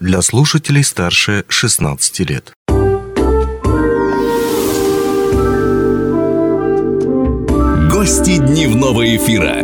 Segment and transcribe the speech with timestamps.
[0.00, 2.52] для слушателей старше 16 лет.
[7.90, 9.60] Гости дневного эфира.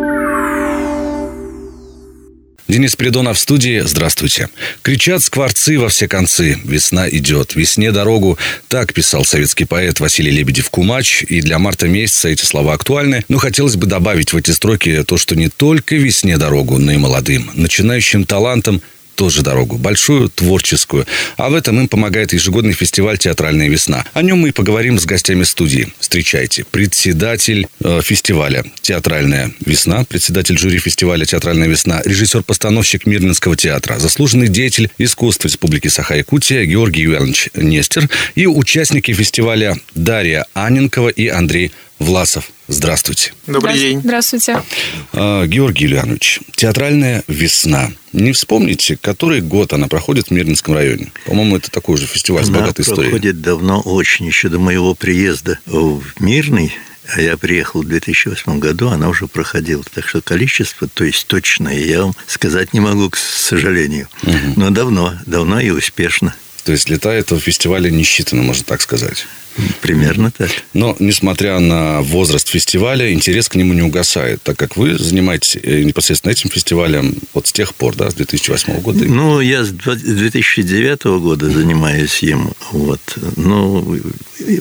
[2.69, 3.81] Денис Придонов в студии.
[3.81, 4.51] Здравствуйте.
[4.83, 6.59] Кричат скворцы во все концы.
[6.65, 7.55] Весна идет.
[7.55, 8.39] Весне дорогу.
[8.69, 11.25] Так писал советский поэт Василий Лебедев-Кумач.
[11.29, 13.25] И для марта месяца эти слова актуальны.
[13.29, 16.99] Но хотелось бы добавить в эти строки то, что не только весне дорогу, но и
[16.99, 18.83] молодым, начинающим талантам–
[19.17, 21.07] тоже дорогу, большую, творческую.
[21.37, 24.05] А в этом им помогает ежегодный фестиваль «Театральная весна».
[24.13, 25.89] О нем мы и поговорим с гостями студии.
[25.99, 26.65] Встречайте.
[26.71, 34.91] Председатель э, фестиваля «Театральная весна», председатель жюри фестиваля «Театральная весна», режиссер-постановщик Мирнинского театра, заслуженный деятель
[34.99, 42.51] искусства Республики Саха-Якутия Георгий Юрьевич Нестер и участники фестиваля Дарья Аненкова и Андрей Власов.
[42.69, 43.33] Здравствуйте.
[43.47, 44.01] Добрый день.
[44.01, 44.63] Здравствуйте.
[45.13, 47.91] А, Георгий Юлианович, театральная весна.
[48.13, 51.13] Не вспомните, который год она проходит в Мирнинском районе?
[51.25, 53.11] По-моему, это такой же фестиваль она с богатой историей.
[53.11, 56.73] проходит давно очень, еще до моего приезда в Мирный.
[57.15, 59.85] А я приехал в 2008 году, она уже проходила.
[59.95, 64.09] Так что количество, то есть точное, я вам сказать не могу, к сожалению.
[64.23, 64.55] Угу.
[64.57, 66.35] Но давно, давно и успешно.
[66.67, 69.25] То есть лета этого фестиваля не считано, можно так сказать.
[69.81, 70.51] Примерно так.
[70.75, 75.85] Но, несмотря на возраст фестиваля, интерес к нему не угасает, так как вы занимаетесь э,
[75.85, 79.05] непосредственно этим фестивалем вот с тех пор, да, с 2008 года.
[79.05, 83.01] Ну, я с 2009 года занимаюсь им, вот.
[83.37, 83.97] Но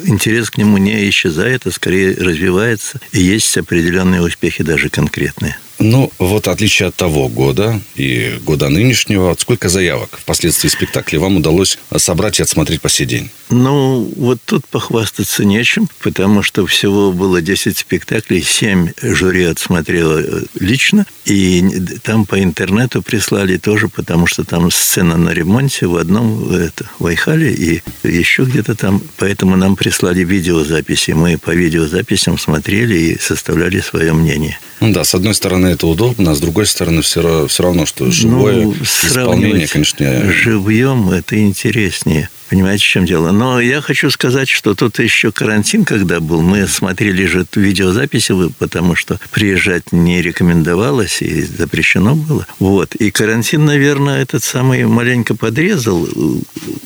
[0.05, 5.57] интерес к нему не исчезает, а скорее развивается, и есть определенные успехи даже конкретные.
[5.79, 11.37] Ну, вот отличие от того года и года нынешнего, вот сколько заявок впоследствии спектакля вам
[11.37, 13.29] удалось собрать и отсмотреть по сей день?
[13.49, 20.43] Ну, вот тут похвастаться нечем, потому что всего было 10 спектаклей, 7 жюри отсмотрело э,
[20.59, 21.63] лично, и
[22.03, 27.05] там по интернету прислали тоже, потому что там сцена на ремонте в одном это, в
[27.05, 31.11] Айхале и еще где-то там, поэтому нам прислали видеозаписи.
[31.11, 34.57] Мы по видеозаписям смотрели и составляли свое мнение.
[34.81, 38.11] Ну да, с одной стороны это удобно, а с другой стороны все, все равно, что
[38.11, 40.31] живое ну, исполнение, конечно...
[40.31, 42.29] Живьем это интереснее.
[42.49, 43.31] Понимаете, в чем дело?
[43.31, 48.95] Но я хочу сказать, что тут еще карантин, когда был, мы смотрели же видеозаписи, потому
[48.95, 52.45] что приезжать не рекомендовалось и запрещено было.
[52.59, 52.93] Вот.
[52.95, 56.09] И карантин, наверное, этот самый маленько подрезал э,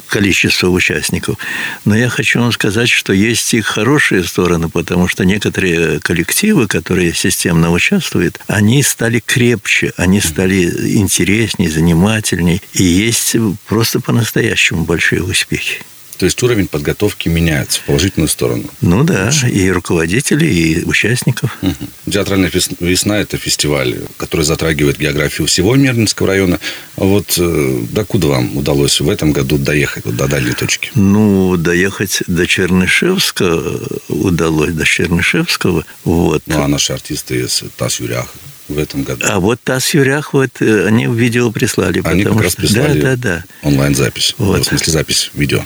[0.08, 1.38] количество участников.
[1.84, 7.14] Но я хочу вам сказать, что есть и хорошие стороны, потому что некоторые коллективы, которые
[7.14, 10.64] системно участвуют, они стали крепче, они стали
[10.98, 12.62] интереснее, занимательнее.
[12.74, 13.36] И есть
[13.68, 15.82] просто по-настоящему большие успехи успехи.
[16.18, 18.66] То есть уровень подготовки меняется в положительную сторону.
[18.82, 19.50] Ну да, Лучше.
[19.50, 21.58] и руководителей, и участников.
[21.62, 22.12] Угу.
[22.12, 22.52] Театральная
[22.82, 26.60] весна– это фестиваль, который затрагивает географию всего Мирнинского района.
[26.98, 30.92] А вот э, докуда вам удалось в этом году доехать, вот, до дальней точки?
[30.94, 33.58] Ну, доехать до Чернышевска
[34.10, 35.86] удалось, до Чернышевского.
[36.04, 36.44] Вот.
[36.48, 38.28] Ну, а наши артисты из Тас Юрях
[38.70, 39.26] в этом году.
[39.28, 42.02] А вот Тас Юрях, вот э, они видео прислали.
[42.04, 43.68] Они как раз прислали да, да, да.
[43.68, 44.36] онлайн-запись.
[44.38, 44.62] Вот.
[44.62, 45.64] В смысле, запись видео.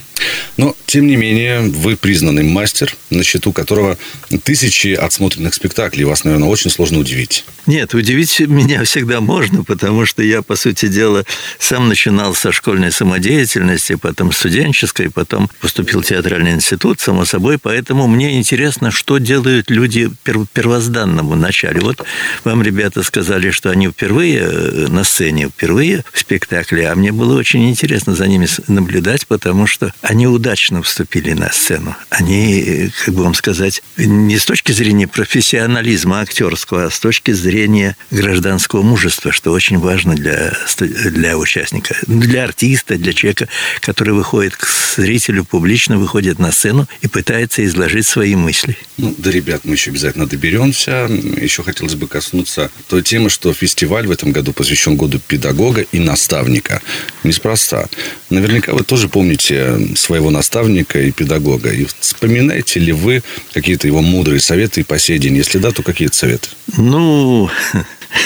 [0.57, 3.97] Но, тем не менее, вы признанный мастер, на счету которого
[4.43, 6.05] тысячи отсмотренных спектаклей.
[6.05, 7.43] Вас, наверное, очень сложно удивить.
[7.65, 11.23] Нет, удивить меня всегда можно, потому что я, по сути дела,
[11.59, 18.07] сам начинал со школьной самодеятельности, потом студенческой, потом поступил в театральный институт, само собой, поэтому
[18.07, 21.79] мне интересно, что делают люди в первозданном начале.
[21.79, 22.03] Вот
[22.43, 27.37] вам, ребята, сказали, что они впервые э, на сцене, впервые в спектакле, а мне было
[27.37, 31.95] очень интересно за ними наблюдать, потому что они удачно вступили на сцену.
[32.09, 37.97] Они, как бы вам сказать, не с точки зрения профессионализма актерского, а с точки зрения
[38.11, 43.47] гражданского мужества, что очень важно для, для участника, для артиста, для человека,
[43.79, 44.67] который выходит к
[44.97, 48.77] зрителю, публично выходит на сцену и пытается изложить свои мысли.
[48.97, 51.07] Ну, да, ребят, мы еще обязательно доберемся.
[51.09, 55.99] Еще хотелось бы коснуться той темы, что фестиваль в этом году посвящен году педагога и
[55.99, 56.81] наставника.
[57.23, 57.87] Неспроста.
[58.29, 61.71] Наверняка вы тоже помните своего наставника и педагога.
[61.71, 65.35] И вспоминаете ли вы какие-то его мудрые советы и по сей день?
[65.37, 66.49] Если да, то какие это советы?
[66.77, 67.49] Ну,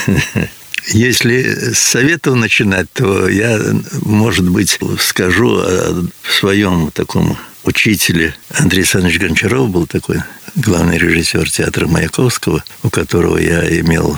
[0.88, 3.60] если с советов начинать, то я,
[4.02, 6.06] может быть, скажу о
[6.40, 8.36] своем таком учителе.
[8.54, 10.18] Андрей Александрович Гончаров был такой
[10.56, 14.18] главный режиссер театра Маяковского, у которого я имел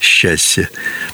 [0.00, 0.68] счастье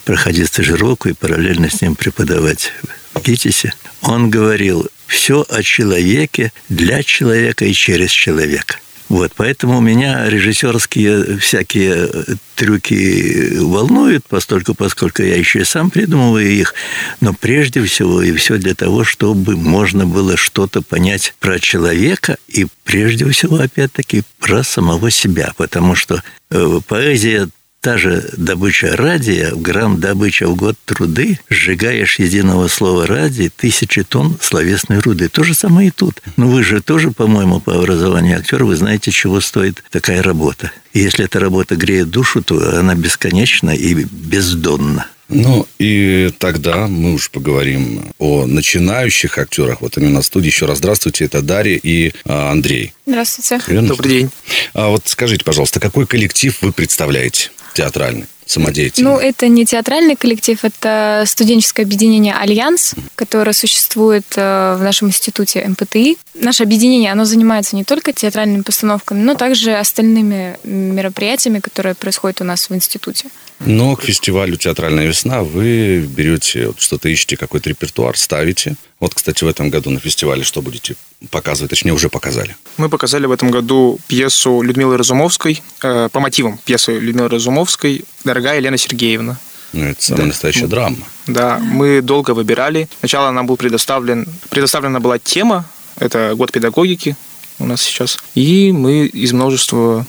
[0.05, 2.73] проходить стажировку и параллельно с ним преподавать
[3.15, 3.73] в ГИТИСе.
[4.03, 8.77] Он говорил, все о человеке, для человека и через человека.
[9.13, 12.09] Вот, поэтому меня режиссерские всякие
[12.55, 16.73] трюки волнуют, постольку, поскольку я еще и сам придумываю их,
[17.21, 22.67] но прежде всего и все для того, чтобы можно было что-то понять про человека и
[22.85, 27.51] прежде всего, опять-таки, про самого себя, потому что э, поэзия
[27.83, 34.39] та же добыча радия, грамм добыча в год труды, сжигаешь единого слова ради тысячи тонн
[34.41, 35.29] словесной руды.
[35.29, 36.23] То же самое и тут.
[36.37, 40.71] Но вы же тоже, по-моему, по образованию актер, вы знаете, чего стоит такая работа.
[40.93, 45.09] И если эта работа греет душу, то она бесконечна и бездонна.
[45.29, 49.81] Ну, и тогда мы уж поговорим о начинающих актерах.
[49.81, 51.25] Вот именно в студии еще раз здравствуйте.
[51.25, 52.93] Это Дарья и а, Андрей.
[53.07, 53.61] Здравствуйте.
[53.67, 53.89] Верно?
[53.89, 54.31] Добрый день.
[54.75, 57.51] А вот скажите, пожалуйста, какой коллектив вы представляете?
[57.73, 59.11] Театральный, самодеятельный?
[59.11, 65.67] Ну, это не театральный коллектив, это студенческое объединение «Альянс», которое существует э, в нашем институте
[65.67, 66.19] МПТИ.
[66.35, 72.45] Наше объединение, оно занимается не только театральными постановками, но также остальными мероприятиями, которые происходят у
[72.45, 73.29] нас в институте.
[73.61, 78.75] Но к фестивалю «Театральная весна» вы берете, что-то ищете, какой-то репертуар, ставите.
[78.99, 80.97] Вот, кстати, в этом году на фестивале что будете
[81.31, 81.71] показывать?
[81.71, 82.57] Точнее, уже показали.
[82.77, 88.59] Мы показали в этом году пьесу Людмилы Разумовской, э, по мотивам пьесы Людмилы Разумовской «Дорогая
[88.59, 89.39] Елена Сергеевна».
[89.73, 90.27] Ну, это самая Да.
[90.29, 90.97] настоящая драма.
[91.27, 92.89] Да, мы долго выбирали.
[92.99, 95.65] Сначала нам был предоставлен, предоставлена была тема,
[95.99, 97.17] это год педагогики
[97.59, 98.19] у нас сейчас.
[98.35, 100.05] И мы из множества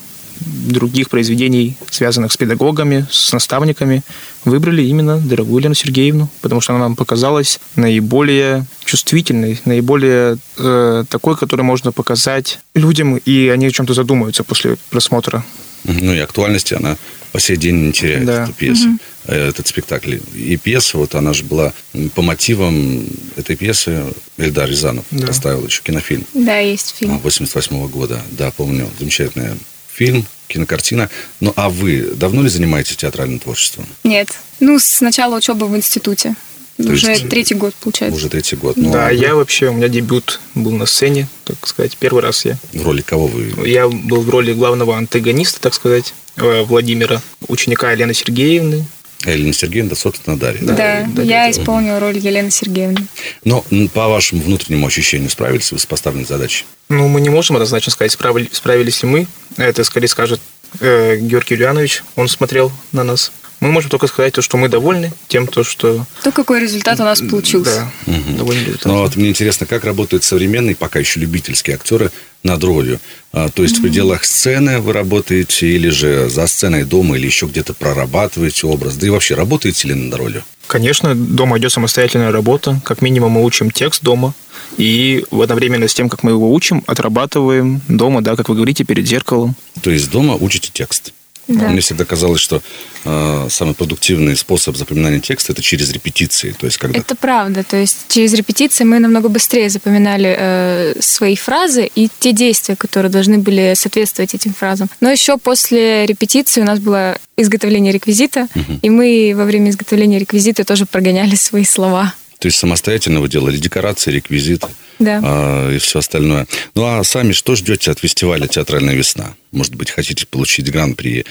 [0.45, 4.03] других произведений, связанных с педагогами, с наставниками,
[4.45, 11.37] выбрали именно дорогую Елену Сергеевну, потому что она нам показалась наиболее чувствительной, наиболее э, такой,
[11.37, 15.43] которую можно показать людям, и они о чем-то задумаются после просмотра.
[15.85, 16.97] Ну, и актуальности она
[17.33, 18.43] по сей день не теряет, Да.
[18.43, 18.87] эта пьеса,
[19.25, 20.17] э, этот спектакль.
[20.35, 21.73] И пьеса, вот она же была
[22.15, 23.05] по мотивам
[23.35, 24.03] этой пьесы
[24.37, 25.27] Эльдар Рязанов Да.
[25.27, 27.17] поставил еще кинофильм Да, есть фильм.
[27.19, 28.21] 88 года.
[28.31, 29.49] Да, помню, замечательный
[29.93, 31.09] фильм, кинокартина.
[31.39, 33.85] Ну, а вы давно ли занимаетесь театральным творчеством?
[34.03, 34.29] Нет.
[34.59, 36.35] Ну, с начала учебы в институте.
[36.77, 38.17] То Уже есть, третий год, получается.
[38.17, 38.77] Уже третий год.
[38.77, 42.45] Ну, да, а я вообще, у меня дебют был на сцене, так сказать, первый раз
[42.45, 42.57] я.
[42.73, 43.53] В роли кого вы?
[43.67, 48.87] Я был в роли главного антагониста, так сказать, э, Владимира, ученика Елены Сергеевны.
[49.25, 50.59] Эллина Сергеевна, да, собственно, Дарья.
[50.61, 51.51] Да, Да, да, я да.
[51.51, 53.05] исполнила роль Елены Сергеевны.
[53.43, 56.65] Но по вашему внутреннему ощущению справились вы с поставленной задачей?
[56.89, 59.27] Ну, мы не можем однозначно сказать, справили- справились ли мы.
[59.57, 60.39] Это скорее скажет
[60.79, 62.03] э, Георгий Юлианович.
[62.15, 63.31] Он смотрел на нас.
[63.63, 66.05] Мы можем только сказать то, что мы довольны тем, то, что...
[66.21, 67.89] То, какой результат у нас получился.
[68.05, 68.91] Да, довольны результатом.
[68.91, 72.11] Но вот мне интересно, как работают современные, пока еще любительские актеры
[72.43, 72.99] над ролью.
[73.31, 77.45] А, то есть в пределах сцены вы работаете, или же за сценой дома, или еще
[77.45, 78.97] где-то прорабатываете образ?
[78.97, 80.43] Да и вообще, работаете ли над ролью?
[80.67, 82.81] Конечно, дома идет самостоятельная работа.
[82.83, 84.33] Как минимум мы учим текст дома.
[84.75, 89.07] И одновременно с тем, как мы его учим, отрабатываем дома, да, как вы говорите, перед
[89.07, 89.55] зеркалом.
[89.81, 91.13] То есть дома учите текст?
[91.47, 91.67] Да.
[91.67, 92.61] Мне всегда казалось, что
[93.03, 96.55] э, самый продуктивный способ запоминания текста это через репетиции.
[96.57, 97.63] То есть, когда Это правда.
[97.63, 103.11] То есть через репетиции мы намного быстрее запоминали э, свои фразы и те действия, которые
[103.11, 104.89] должны были соответствовать этим фразам.
[105.01, 108.47] Но еще после репетиции у нас было изготовление реквизита,
[108.81, 112.13] и мы во время изготовления реквизита тоже прогоняли свои слова.
[112.43, 114.67] То есть самостоятельно вы делали декорации, реквизиты
[114.99, 115.21] Да.
[115.23, 116.45] а, и все остальное.
[116.75, 119.35] Ну а сами что ждете от фестиваля «Театральная весна»?
[119.53, 121.23] Может быть, хотите получить гран-при,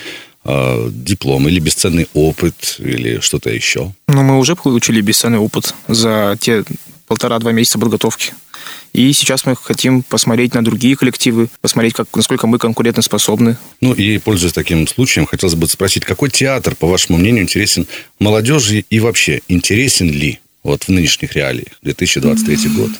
[0.43, 3.93] а, диплом или бесценный опыт, или что-то еще?
[4.07, 6.63] Но мы уже получили бесценный опыт за те
[7.05, 8.33] полтора-два месяца подготовки.
[8.93, 13.57] И сейчас мы хотим посмотреть на другие коллективы, посмотреть, как, насколько мы конкурентоспособны.
[13.81, 17.85] Ну и, пользуясь таким случаем, хотелось бы спросить, какой театр, по вашему мнению, интересен
[18.17, 22.91] молодежи и вообще интересен ли вот в нынешних реалиях, 2023 год?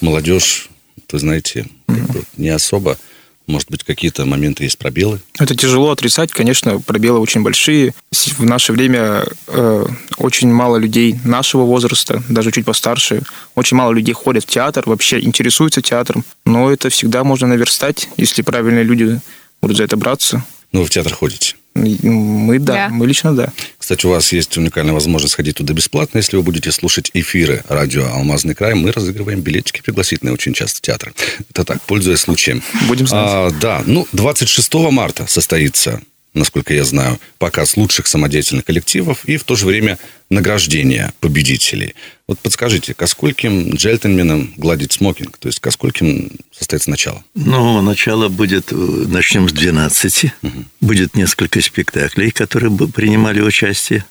[0.00, 0.68] Молодежь,
[1.10, 2.98] вы знаете, как бы не особо,
[3.46, 5.20] может быть, какие-то моменты есть пробелы?
[5.38, 7.94] Это тяжело отрицать, конечно, пробелы очень большие.
[8.38, 9.86] В наше время э,
[10.18, 13.22] очень мало людей нашего возраста, даже чуть постарше,
[13.54, 16.24] очень мало людей ходят в театр, вообще интересуются театром.
[16.44, 19.20] Но это всегда можно наверстать, если правильные люди
[19.60, 20.44] будут за это браться.
[20.72, 21.56] Ну, вы в театр ходите.
[21.74, 22.88] Мы да, Да.
[22.90, 23.52] мы лично да.
[23.78, 28.06] Кстати, у вас есть уникальная возможность сходить туда бесплатно, если вы будете слушать эфиры радио
[28.06, 28.74] «Алмазный край».
[28.74, 31.12] Мы разыгрываем билетики пригласительные очень часто в театр.
[31.50, 32.62] Это так, пользуясь случаем.
[32.88, 33.24] Будем знать.
[33.28, 36.00] А, да, ну, 26 марта состоится,
[36.34, 41.94] насколько я знаю, показ лучших самодеятельных коллективов и в то же время награждение победителей.
[42.28, 45.38] Вот подскажите, ко скольким джентльменам гладить смокинг?
[45.38, 47.24] То есть, ко скольким состоится начало?
[47.34, 50.32] Ну, начало будет, э, начнем с 12.
[50.80, 54.04] Будет несколько спектаклей, которые бы принимали участие.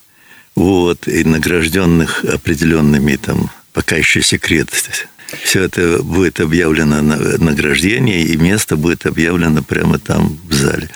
[0.54, 4.68] Вот, и награжденных определенными там, пока еще секрет,
[5.44, 10.88] Все это будет объявлено на награждение, и место будет объявлено прямо там в зале.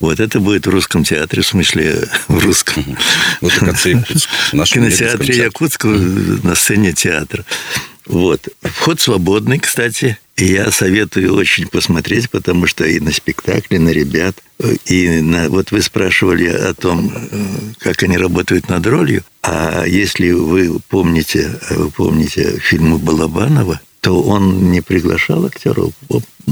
[0.00, 2.96] Вот это будет в русском театре, в смысле в русском.
[3.40, 4.28] Вот Якутск.
[4.52, 7.44] В кинотеатре Якутска на сцене театра.
[8.06, 8.48] Вот.
[8.62, 10.18] Вход свободный, кстати.
[10.36, 14.36] И я советую очень посмотреть, потому что и на спектакле, на ребят,
[14.84, 17.10] и на, вот вы спрашивали о том,
[17.78, 19.24] как они работают над ролью.
[19.42, 25.92] А если вы помните, вы помните фильмы Балабанова, то он не приглашал актеров,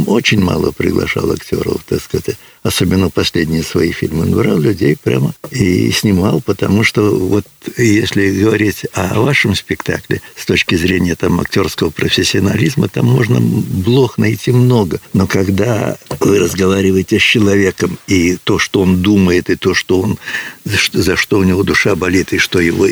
[0.07, 4.25] очень мало приглашал актеров, так сказать, особенно последние свои фильмы.
[4.25, 7.45] Он брал людей прямо и снимал, потому что вот
[7.77, 14.51] если говорить о вашем спектакле с точки зрения там актерского профессионализма, там можно блох найти
[14.51, 15.01] много.
[15.13, 20.19] Но когда вы разговариваете с человеком, и то, что он думает, и то, что он,
[20.65, 22.89] за что у него душа болит, и что его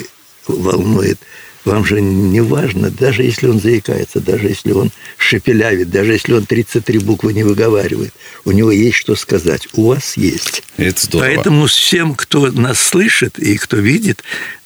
[0.46, 1.18] волнует–
[1.64, 6.46] вам же не важно, даже если он заикается, даже если он шепелявит, даже если он
[6.46, 8.12] 33 буквы не выговаривает.
[8.44, 9.68] У него есть что сказать.
[9.74, 10.62] У вас есть.
[10.76, 11.28] Это здорово.
[11.28, 14.22] Поэтому всем, кто нас слышит и кто видит,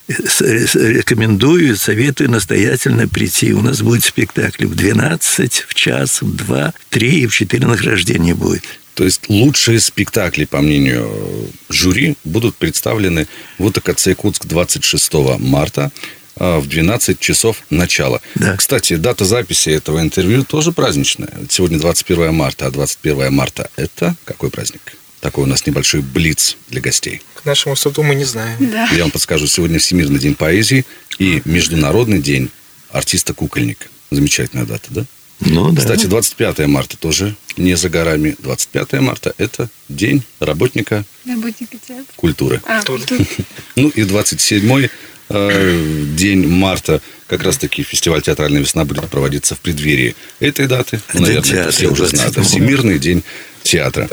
[0.09, 3.53] рекомендую, советую настоятельно прийти.
[3.53, 7.67] У нас будет спектакль в 12, в час, в 2, в 3 и в 4
[7.67, 8.63] награждения будет.
[8.95, 13.27] То есть лучшие спектакли, по мнению жюри, будут представлены
[13.59, 15.91] в УТКЦ Якутск 26 марта.
[16.39, 18.21] А, в 12 часов начала.
[18.35, 18.57] Да.
[18.57, 21.33] Кстати, дата записи этого интервью тоже праздничная.
[21.49, 24.97] Сегодня 21 марта, а 21 марта– это какой праздник?
[25.21, 27.23] Такой у нас небольшой блиц для гостей.
[27.35, 28.59] К нашему суду мы не знаем.
[28.71, 28.89] Да.
[28.93, 30.85] Я вам подскажу, сегодня Всемирный день поэзии
[31.19, 32.51] и Международный день
[32.91, 33.87] артиста-кукольника.
[34.11, 35.05] Замечательная дата, да?
[35.41, 35.81] Ну, да.
[35.81, 38.37] Кстати, 25 марта тоже не за горами.
[38.39, 42.05] 25 марта– это день работника, работника театра.
[42.17, 42.63] культуры.
[42.67, 43.27] А, культуры.
[43.75, 44.89] Ну и 27 Э,
[45.29, 51.01] день марта как раз-таки фестиваль «Театральная весна» будет проводиться в преддверии этой даты.
[51.13, 52.37] Ну, наверное, театра, все уже знают.
[52.45, 53.25] Всемирный день
[53.63, 54.09] театра.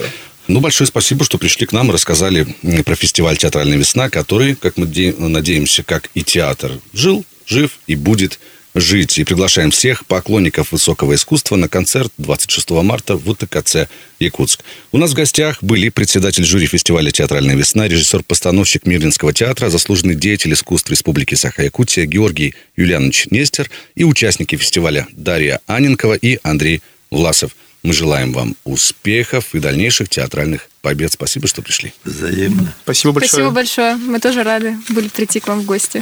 [0.48, 2.48] Ну, большое спасибо, что пришли к нам и рассказали
[2.84, 8.40] про фестиваль «Театральная весна», который, как мы надеемся, как и театр, жил, жив и будет
[8.74, 9.18] жить.
[9.18, 13.88] И приглашаем всех поклонников высокого искусства на концерт 26 марта в УТКЦ
[14.20, 14.62] Якутск.
[14.92, 20.54] У нас в гостях были председатель жюри фестиваля «Театральная весна», режиссер-постановщик Мирлинского театра, заслуженный деятель
[20.54, 27.56] искусств Республики Саха-Якутия Георгий Юлианович Нестер и участники фестиваля Дарья Аненкова и Андрей Власов.
[27.84, 31.12] Мы желаем вам успехов и дальнейших театральных побед.
[31.12, 31.94] Спасибо, что пришли.
[32.06, 32.74] Взаимно.
[32.84, 33.30] Спасибо большое.
[33.30, 33.96] Спасибо большое.
[33.98, 36.02] Мы тоже рады были прийти к вам в гости.